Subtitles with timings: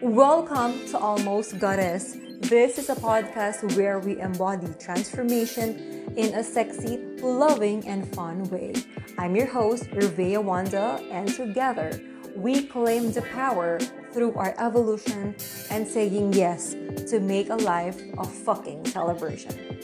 [0.00, 2.16] Welcome to Almost Goddess.
[2.40, 8.74] This is a podcast where we embody transformation in a sexy, loving, and fun way.
[9.18, 12.00] I'm your host, Ruvea Wanda, and together
[12.36, 13.80] we claim the power
[14.12, 15.34] through our evolution
[15.70, 16.74] and saying yes
[17.10, 19.77] to make a life of fucking celebration.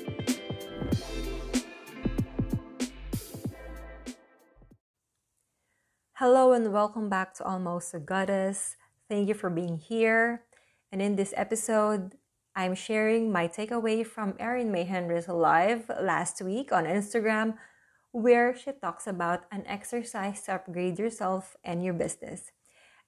[6.18, 8.77] Hello and welcome back to Almost a Goddess.
[9.09, 10.45] Thank you for being here.
[10.93, 12.14] And in this episode,
[12.55, 17.58] I'm sharing my takeaway from Erin May Henry's live last week on Instagram,
[18.13, 22.53] where she talks about an exercise to upgrade yourself and your business.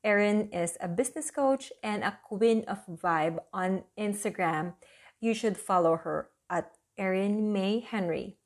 [0.02, 4.74] Erin is a business coach and a queen of vibe on Instagram.
[5.20, 8.38] You should follow her at Erin May Henry.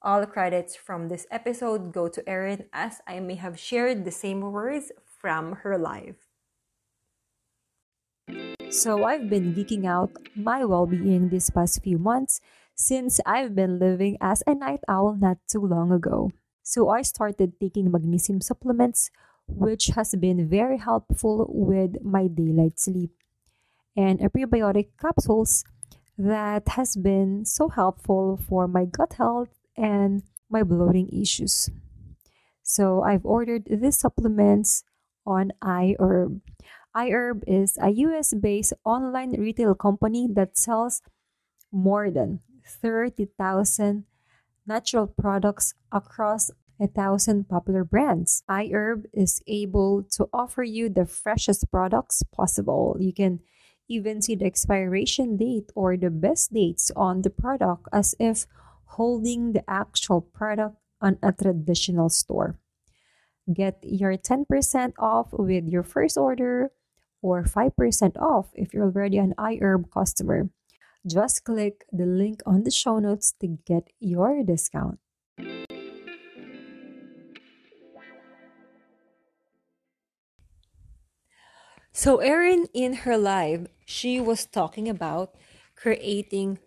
[0.00, 4.40] All credits from this episode go to Erin as I may have shared the same
[4.40, 6.16] words from her live.
[8.70, 12.40] So I've been geeking out my well-being these past few months
[12.76, 16.30] since I've been living as a night owl not too long ago.
[16.62, 19.10] So I started taking magnesium supplements
[19.48, 23.10] which has been very helpful with my daylight sleep
[23.96, 25.64] and a prebiotic capsules
[26.18, 31.70] that has been so helpful for my gut health and my bloating issues.
[32.62, 34.84] So I've ordered these supplements
[35.24, 36.40] on iHerb
[36.96, 41.02] iHerb is a US based online retail company that sells
[41.70, 44.04] more than 30,000
[44.66, 48.42] natural products across a thousand popular brands.
[48.48, 52.96] iHerb is able to offer you the freshest products possible.
[52.98, 53.40] You can
[53.88, 58.46] even see the expiration date or the best dates on the product as if
[58.96, 62.58] holding the actual product on a traditional store.
[63.52, 66.70] Get your 10% off with your first order
[67.22, 70.50] or 5% off if you're already an iHerb customer.
[71.06, 74.98] Just click the link on the show notes to get your discount.
[81.92, 85.34] So, Erin, in her live, she was talking about
[85.74, 86.58] creating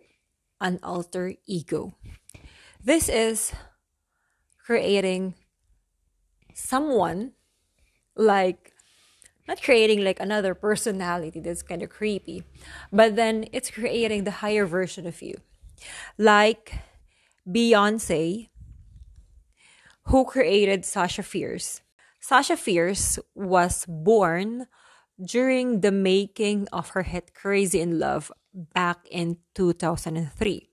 [0.62, 1.94] an alter ego.
[2.82, 3.52] This is
[4.64, 5.34] creating
[6.54, 7.32] someone
[8.16, 8.72] like
[9.48, 12.44] not creating like another personality that's kind of creepy,
[12.92, 15.34] but then it's creating the higher version of you.
[16.16, 16.74] Like
[17.46, 18.50] Beyonce,
[20.04, 21.80] who created Sasha Fierce.
[22.20, 24.68] Sasha Fierce was born
[25.20, 30.68] during the making of her hit Crazy in Love back in 2003.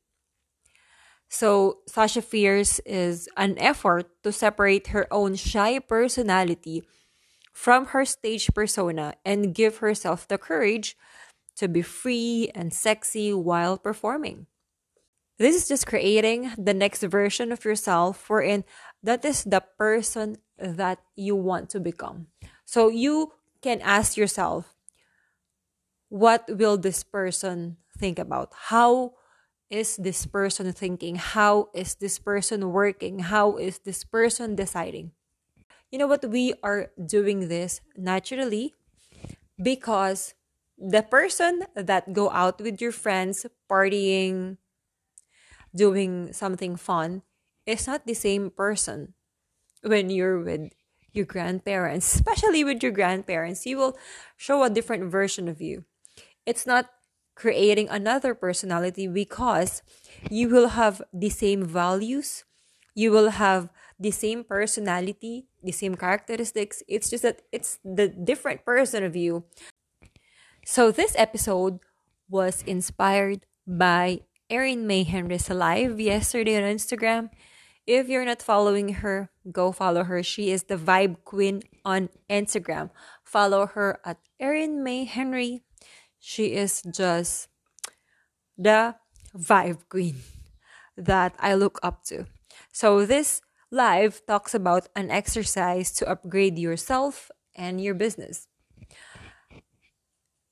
[1.32, 6.84] So, Sasha Fierce is an effort to separate her own shy personality
[7.54, 10.98] from her stage persona and give herself the courage
[11.58, 14.48] to be free and sexy while performing.
[15.38, 18.66] This is just creating the next version of yourself wherein
[19.04, 22.28] that is the person that you want to become.
[22.66, 24.75] So you can ask yourself,
[26.09, 28.52] what will this person think about?
[28.70, 29.14] How
[29.70, 31.16] is this person thinking?
[31.16, 33.20] How is this person working?
[33.20, 35.12] How is this person deciding?
[35.92, 38.74] you know what we are doing this naturally
[39.62, 40.34] because
[40.78, 44.58] the person that go out with your friends partying
[45.76, 47.22] doing something fun
[47.66, 49.14] is not the same person
[49.81, 50.72] when you're with
[51.19, 53.97] your grandparents especially with your grandparents you will
[54.38, 55.84] show a different version of you
[56.46, 56.88] it's not
[57.35, 59.84] creating another personality because
[60.31, 62.44] you will have the same values
[62.96, 63.69] you will have
[64.00, 66.81] the same personality, the same characteristics.
[66.88, 69.44] It's just that it's the different person of you.
[70.66, 71.79] So this episode
[72.29, 77.29] was inspired by Erin May Henry's live yesterday on Instagram.
[77.90, 80.22] If you're not following her, go follow her.
[80.22, 82.91] She is the Vibe Queen on Instagram.
[83.24, 85.64] Follow her at Erin May Henry.
[86.20, 87.47] She is just
[88.56, 88.94] the
[89.36, 90.22] Vibe Queen
[90.97, 92.28] that I look up to.
[92.72, 93.41] So this
[93.72, 98.46] live talks about an exercise to upgrade yourself and your business.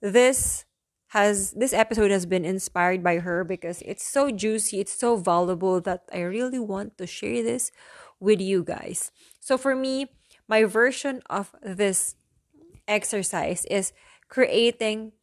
[0.02, 0.66] This
[1.12, 5.80] has this episode has been inspired by her because it's so juicy, it's so valuable
[5.82, 7.72] that I really want to share this
[8.20, 9.12] with you guys.
[9.40, 10.08] So for me,
[10.48, 12.16] my version of this
[12.88, 13.94] exercise is
[14.30, 15.14] creating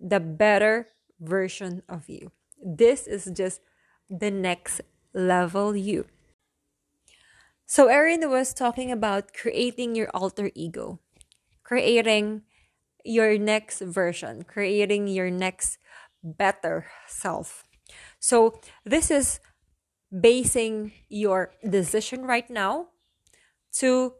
[0.00, 0.88] the better
[1.20, 2.30] version of you.
[2.64, 3.60] This is just
[4.10, 4.80] the next
[5.12, 6.06] level you.
[7.66, 11.00] So, Erin was talking about creating your alter ego,
[11.62, 12.42] creating
[13.04, 15.78] your next version, creating your next
[16.22, 17.64] better self.
[18.20, 19.40] So, this is
[20.10, 22.88] basing your decision right now
[23.80, 24.14] to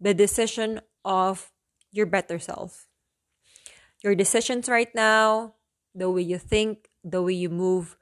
[0.00, 1.50] the decision of
[1.92, 2.86] your better self.
[4.02, 5.54] Your decisions right now,
[5.94, 7.96] the way you think, the way you move,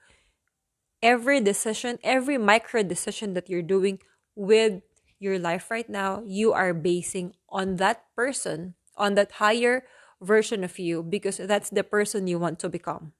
[1.03, 3.99] every decision, every micro decision that you're doing
[4.35, 4.83] with
[5.19, 9.85] your life right now, you are basing on that person, on that higher
[10.21, 13.13] version of you, because that's the person you want to become.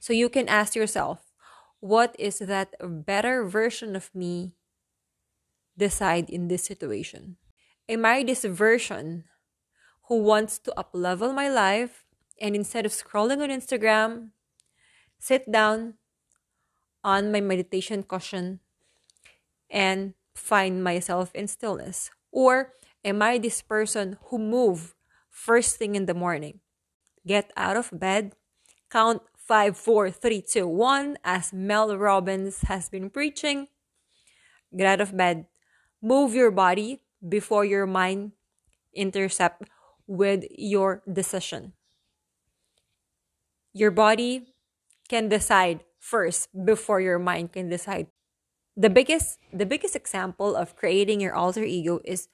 [0.00, 1.32] So you can ask yourself,
[1.78, 4.54] what is that better version of me
[5.78, 7.36] decide in this situation?
[7.88, 9.24] Am I this version
[10.08, 12.04] who wants to uplevel my life
[12.40, 14.30] and instead of scrolling on Instagram,
[15.18, 15.94] sit down
[17.04, 18.58] on my meditation cushion
[19.70, 22.10] and find myself in stillness?
[22.30, 24.94] Or am I this person who move
[25.30, 26.60] first thing in the morning?
[27.26, 28.34] Get out of bed,
[28.90, 33.68] count five, four, three, two, one, as Mel Robbins has been preaching.
[34.76, 35.46] Get out of bed,
[36.00, 38.32] move your body before your mind
[38.94, 39.68] intercept
[40.06, 41.72] with your decision.
[43.72, 44.52] Your body
[45.08, 48.08] can decide first before your mind can decide.
[48.76, 52.28] The biggest the biggest example of creating your alter ego is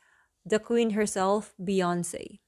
[0.49, 2.41] the queen herself, Beyonce.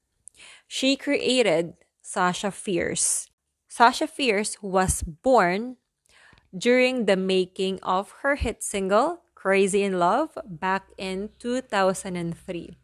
[0.67, 3.31] She created Sasha Fierce
[3.71, 5.77] Sasha Fierce was born
[6.51, 12.75] during the making of her hit single Crazy in Love back in 2003.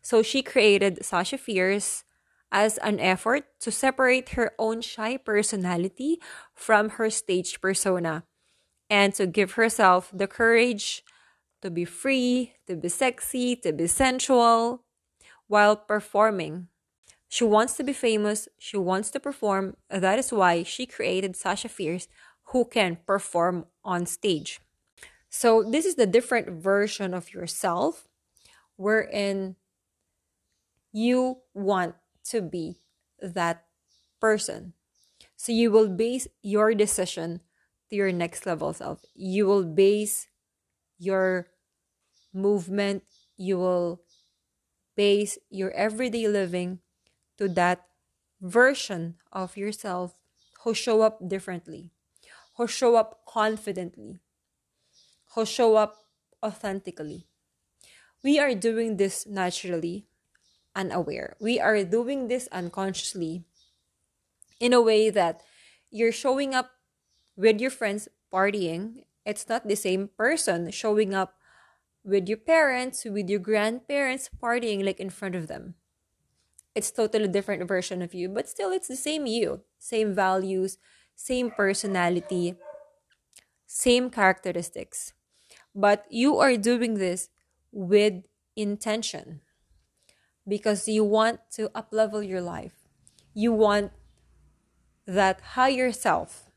[0.00, 2.04] So she created Sasha Fierce
[2.52, 6.20] as an effort to separate her own shy personality
[6.54, 8.22] from her stage persona
[8.88, 11.02] and to give herself the courage
[11.62, 14.84] to be free, to be sexy, to be sensual
[15.48, 16.68] while performing
[17.32, 18.46] she wants to be famous.
[18.58, 19.78] She wants to perform.
[19.88, 22.06] That is why she created Sasha Fierce,
[22.52, 24.60] who can perform on stage.
[25.30, 28.06] So, this is the different version of yourself
[28.76, 29.56] wherein
[30.92, 31.94] you want
[32.24, 32.82] to be
[33.22, 33.64] that
[34.20, 34.74] person.
[35.34, 37.40] So, you will base your decision
[37.88, 39.06] to your next level self.
[39.14, 40.26] You will base
[40.98, 41.48] your
[42.32, 43.04] movement,
[43.36, 44.02] you will
[44.96, 46.80] base your everyday living
[47.38, 47.86] to that
[48.40, 50.14] version of yourself
[50.64, 51.90] who show up differently,
[52.56, 54.20] who show up confidently,
[55.34, 55.96] who show up
[56.42, 57.26] authentically.
[58.22, 60.06] We are doing this naturally,
[60.74, 61.36] unaware.
[61.40, 63.44] We are doing this unconsciously
[64.60, 65.42] in a way that
[65.90, 66.70] you're showing up
[67.36, 69.04] with your friends partying.
[69.24, 71.34] It's not the same person showing up
[72.04, 75.74] with your parents, with your grandparents partying like in front of them.
[76.74, 79.62] It's totally different version of you but still it's the same you.
[79.78, 80.78] Same values
[81.14, 82.56] same personality
[83.66, 85.14] same characteristics.
[85.74, 87.30] But you are doing this
[87.72, 89.40] with intention
[90.46, 92.74] because you want to uplevel your life.
[93.32, 93.92] You want
[95.06, 96.50] that higher self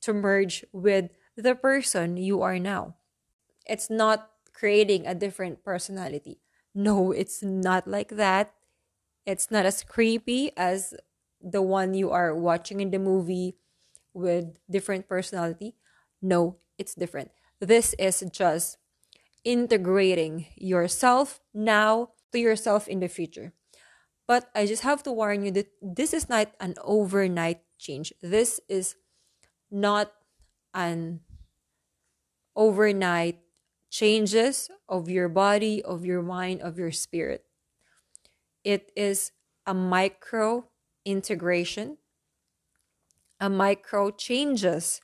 [0.00, 2.94] to merge with the person you are now
[3.66, 6.40] it's not creating a different personality
[6.74, 8.52] no it's not like that
[9.26, 10.94] it's not as creepy as
[11.40, 13.56] the one you are watching in the movie
[14.14, 15.74] with different personality.
[16.20, 17.30] No, it's different.
[17.60, 18.78] This is just
[19.44, 23.52] integrating yourself now to yourself in the future.
[24.26, 28.12] But I just have to warn you that this is not an overnight change.
[28.22, 28.94] This is
[29.70, 30.12] not
[30.74, 31.20] an
[32.54, 33.38] overnight
[33.90, 37.44] changes of your body, of your mind, of your spirit.
[38.64, 39.32] It is
[39.66, 40.66] a micro
[41.04, 41.98] integration,
[43.40, 45.00] a micro changes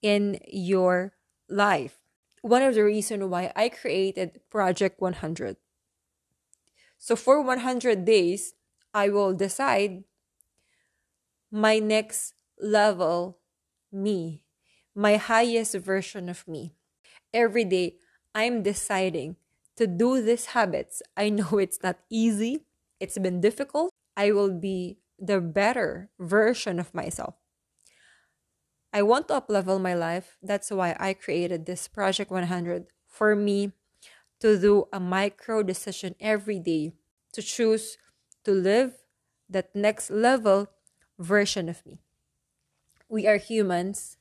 [0.00, 1.14] in your
[1.48, 1.98] life.
[2.42, 5.56] One of the reasons why I created Project 100.
[6.98, 8.54] So for 100 days,
[8.94, 10.04] I will decide
[11.50, 13.38] my next level
[13.92, 14.42] me,
[14.94, 16.74] my highest version of me.
[17.32, 17.96] Every day,
[18.34, 19.36] I'm deciding
[19.76, 21.02] to do these habits.
[21.16, 22.64] I know it's not easy
[23.00, 27.34] it's been difficult, I will be the better version of myself.
[28.92, 30.38] I want to uplevel my life.
[30.42, 33.72] That's why I created this Project 100 for me
[34.40, 36.92] to do a micro decision every day
[37.32, 37.98] to choose
[38.44, 38.94] to live
[39.48, 40.68] that next level
[41.18, 41.98] version of me.
[43.08, 44.16] We are humans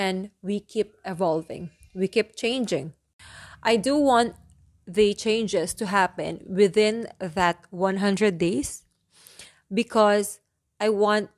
[0.00, 2.94] and we keep evolving, we keep changing.
[3.62, 4.34] I do want
[4.86, 8.84] the changes to happen within that 100 days
[9.68, 10.40] because
[10.80, 11.28] I want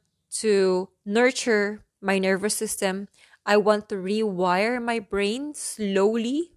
[0.43, 3.09] to nurture my nervous system.
[3.45, 6.53] I want to rewire my brain slowly.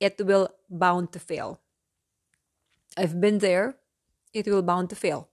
[0.00, 1.60] It will bound to fail.
[2.98, 3.76] I've been there.
[4.32, 5.28] It will bound to fail.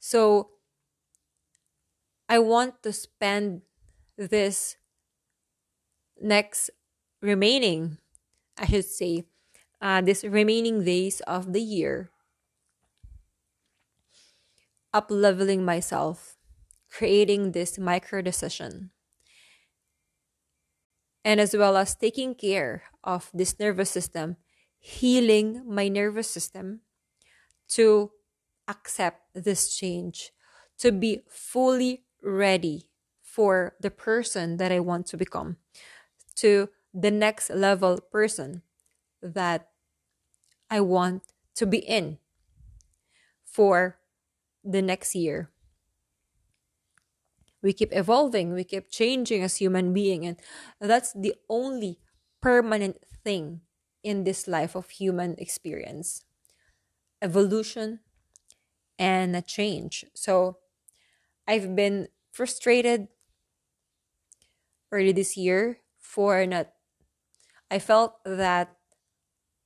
[0.00, 0.56] So
[2.30, 3.60] I want to spend
[4.16, 4.76] this
[6.20, 6.70] next
[7.22, 7.98] remaining,
[8.58, 9.24] I should say,
[9.80, 12.10] uh, this remaining days of the year
[14.92, 16.36] up leveling myself,
[16.90, 18.90] creating this micro decision,
[21.24, 24.36] and as well as taking care of this nervous system,
[24.78, 26.80] healing my nervous system
[27.68, 28.12] to
[28.68, 30.32] accept this change,
[30.78, 32.90] to be fully ready
[33.22, 35.56] for the person that I want to become,
[36.36, 38.62] to the next level person
[39.22, 39.70] that
[40.70, 41.22] I want
[41.56, 42.18] to be in
[43.44, 43.98] for
[44.64, 45.50] the next year.
[47.62, 50.36] We keep evolving, we keep changing as human being and
[50.80, 51.98] that's the only
[52.40, 53.62] permanent thing
[54.02, 56.24] in this life of human experience.
[57.22, 58.00] Evolution
[58.98, 60.04] and a change.
[60.14, 60.58] So
[61.46, 63.08] I've been frustrated
[64.92, 66.72] early this year for not
[67.70, 68.76] I felt that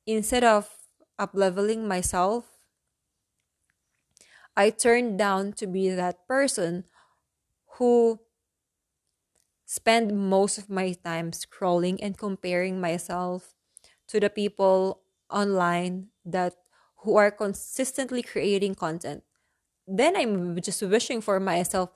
[0.06, 0.68] instead of
[1.18, 2.66] upleveling myself,
[4.56, 6.84] I turned down to be that person
[7.78, 8.20] who
[9.66, 13.54] spend most of my time scrolling and comparing myself
[14.08, 16.54] to the people online that
[17.04, 19.22] who are consistently creating content.
[19.86, 21.90] Then I'm just wishing for myself,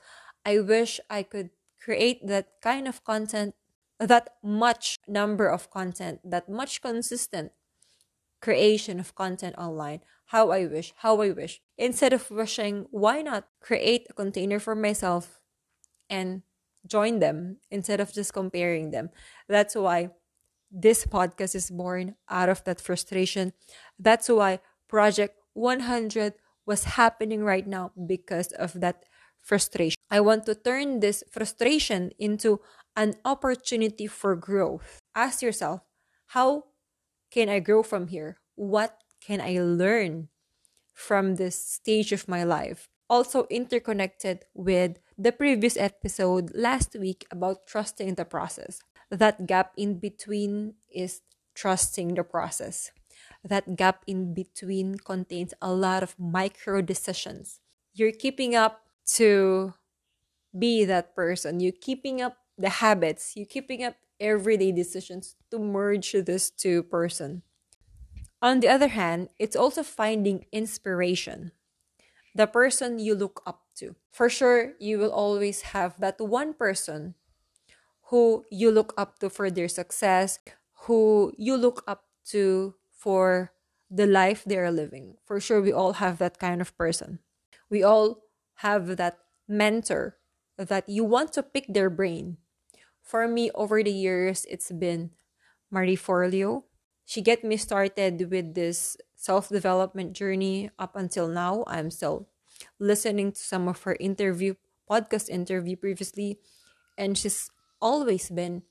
[0.45, 3.55] I wish I could create that kind of content,
[3.99, 7.53] that much number of content, that much consistent
[8.41, 10.01] creation of content online.
[10.27, 11.61] How I wish, how I wish.
[11.79, 15.41] Instead of wishing, why not create a container for myself
[16.11, 16.43] and
[16.87, 19.11] join them instead of just comparing them?
[19.49, 20.11] That's why
[20.71, 23.53] this podcast is born out of that frustration.
[23.99, 26.35] That's why Project 100
[26.67, 29.05] was happening right now because of that
[29.41, 29.97] frustration.
[30.11, 32.61] I want to turn this frustration into
[32.97, 34.99] an opportunity for growth.
[35.15, 35.81] Ask yourself,
[36.29, 36.65] how
[37.31, 38.39] can I grow from here?
[38.55, 40.29] What can I learn
[40.93, 42.89] from this stage of my life?
[43.11, 48.81] Also, interconnected with the previous episode last week about trusting the process.
[49.11, 51.21] That gap in between is
[51.55, 52.91] trusting the process.
[53.45, 57.61] That gap in between contains a lot of micro decisions.
[57.93, 58.81] You're keeping up
[59.17, 59.75] to
[60.57, 61.61] be that person.
[61.61, 63.37] You're keeping up the habits.
[63.37, 67.43] You're keeping up everyday decisions to merge this two person.
[68.41, 71.53] On the other hand, it's also finding inspiration.
[72.35, 73.97] The person you look up to.
[74.11, 77.15] For sure, you will always have that one person
[78.11, 80.39] who you look up to for their success,
[80.87, 83.53] who you look up to for
[83.91, 85.17] the life they're living.
[85.25, 87.21] For sure, we all have that kind of person.
[87.71, 88.25] We all
[88.57, 89.19] have that
[89.49, 90.17] mentor
[90.57, 92.37] that you want to pick their brain.
[93.05, 95.11] For me, over the years, it's been
[95.71, 96.65] Marie Forleo.
[97.05, 101.65] She get me started with this self-development journey up until now.
[101.67, 102.29] I'm still
[102.81, 104.55] listening to some of her interview,
[104.91, 106.41] podcast interview previously,
[106.97, 108.63] and she's always been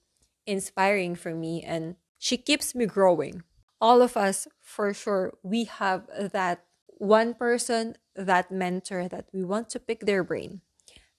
[0.48, 3.44] inspiring for me and she keeps me growing.
[3.80, 9.70] All of us, for sure, we have that one person, that mentor that we want
[9.70, 10.62] to pick their brain.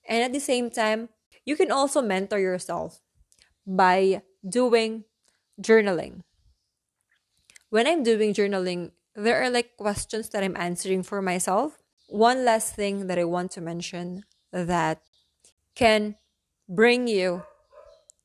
[0.09, 1.11] And at the same time,
[1.45, 3.01] you can also mentor yourself
[3.67, 5.05] by doing
[5.61, 6.23] journaling.
[7.71, 11.79] When I'm doing journaling, there are like questions that I'm answering for myself.
[12.09, 15.01] One last thing that I want to mention that
[15.75, 16.17] can
[16.69, 17.43] bring you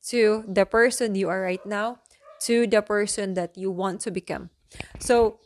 [0.08, 1.98] to the person you are right now,
[2.42, 4.50] to the person that you want to become.
[4.98, 5.38] So,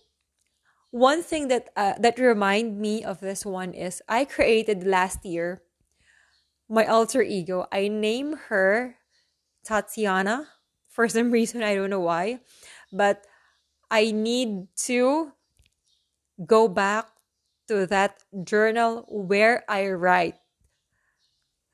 [0.90, 5.62] one thing that uh, that remind me of this one is I created last year
[6.68, 7.66] my alter ego.
[7.72, 8.96] I name her
[9.64, 10.48] Tatiana
[10.88, 11.62] for some reason.
[11.62, 12.40] I don't know why.
[12.92, 13.26] But
[13.90, 15.32] I need to
[16.46, 17.08] go back
[17.68, 20.36] to that journal where I write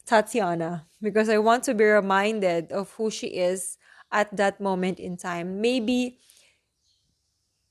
[0.07, 3.79] Tatiana because I want to be reminded of who she is
[4.13, 5.61] at that moment in time.
[5.61, 6.19] Maybe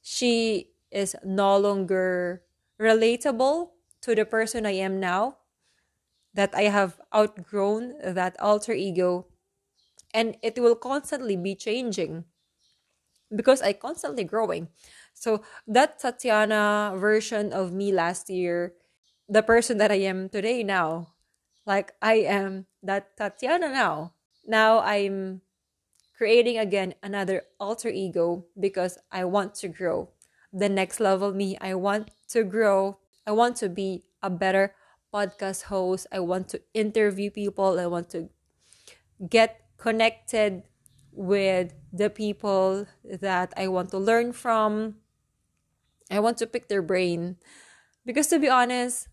[0.02, 2.42] she is no longer
[2.80, 3.70] relatable
[4.02, 5.38] to the person I am now,
[6.34, 9.28] that I have outgrown that alter ego
[10.14, 12.26] and it will constantly be changing.
[13.36, 14.70] because I constantly growing.
[15.14, 18.74] So that Tatiana version of me last year,
[19.28, 21.14] the person that I am today now,
[21.66, 24.14] like I am that Tatiana now.
[24.48, 25.42] Now I'm
[26.18, 30.10] creating again another alter ego because I want to grow.
[30.52, 33.00] The next level me, I want to grow.
[33.28, 34.74] I want to be a better
[35.14, 36.08] podcast host.
[36.12, 37.80] I want to interview people.
[37.80, 38.30] I want to
[39.30, 40.64] get connected
[41.12, 44.96] with the people that I want to learn from.
[46.12, 47.38] I want to pick their brain.
[48.06, 49.08] Because to be honest,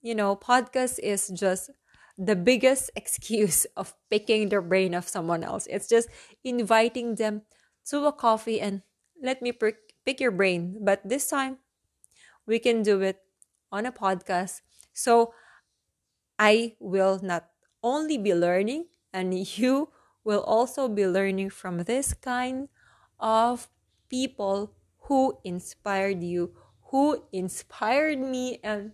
[0.00, 1.70] you know, podcast is just
[2.16, 5.66] the biggest excuse of picking the brain of someone else.
[5.68, 6.08] It's just
[6.44, 7.42] inviting them
[7.90, 8.82] to a coffee and
[9.22, 10.78] let me pick, pick your brain.
[10.82, 11.58] But this time,
[12.46, 13.20] we can do it
[13.72, 14.60] on a podcast.
[14.92, 15.32] So
[16.38, 17.50] I will not
[17.82, 19.88] only be learning, and you
[20.26, 22.68] will also be learning from this kind
[23.20, 23.68] of
[24.10, 24.74] people
[25.06, 26.50] who inspired you,
[26.90, 28.90] who inspired me, and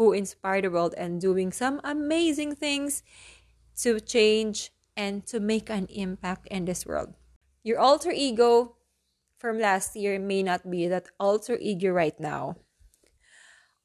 [0.00, 3.02] who inspired the world, and doing some amazing things
[3.76, 7.12] to change and to make an impact in this world.
[7.62, 8.76] Your alter ego
[9.36, 12.56] from last year may not be that alter ego right now.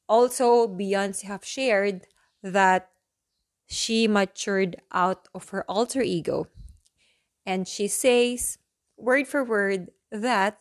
[0.08, 2.06] Also, Beyonce have shared
[2.42, 2.88] that
[3.66, 6.46] she matured out of her alter ego.
[7.46, 8.58] And she says,
[8.96, 10.60] word for word, that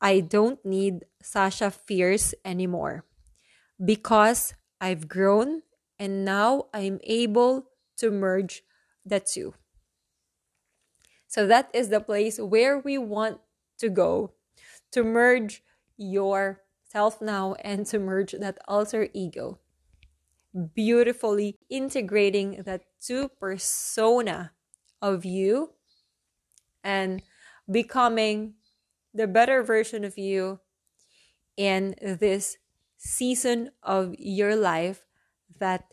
[0.00, 3.04] I don't need Sasha Fierce anymore
[3.82, 5.62] because I've grown
[5.98, 7.66] and now I'm able
[7.98, 8.62] to merge
[9.04, 9.54] the two.
[11.26, 13.40] So that is the place where we want
[13.78, 14.32] to go
[14.92, 15.62] to merge
[15.96, 19.58] your self now and to merge that alter ego
[20.74, 24.52] beautifully integrating that two persona
[25.02, 25.72] of you
[26.82, 27.22] and
[27.70, 28.54] becoming
[29.12, 30.60] the better version of you
[31.56, 32.56] in this
[32.96, 35.06] season of your life
[35.58, 35.84] that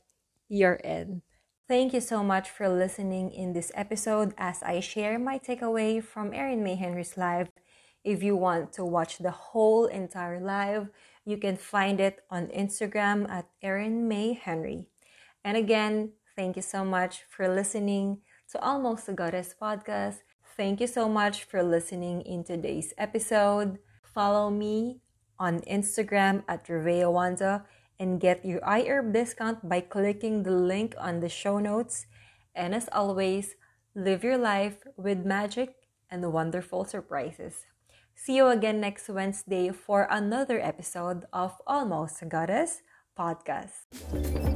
[0.50, 1.22] you're in.
[1.68, 6.34] Thank you so much for listening in this episode as I share my takeaway from
[6.34, 7.50] Erin May Henry's live.
[8.04, 10.90] If you want to watch the whole entire live,
[11.26, 14.88] you can find it on Instagram at Erin May Henry.
[15.44, 18.20] And again, thank you so much for listening
[18.52, 20.20] to Almost a Goddess podcast.
[20.56, 23.80] Thank you so much for listening in today's episode.
[24.04, 25.02] Follow me
[25.40, 27.66] on Instagram at Ruvea Wanda
[28.00, 32.06] and get your iHerb discount by clicking the link on the show notes.
[32.54, 33.56] And as always,
[33.96, 35.76] live your life with magic
[36.10, 37.66] and wonderful surprises.
[38.16, 42.82] See you again next Wednesday for another episode of Almost Goddess
[43.18, 44.53] podcast.